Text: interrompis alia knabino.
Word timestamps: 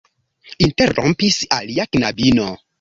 interrompis 0.67 1.39
alia 1.61 1.89
knabino. 1.95 2.53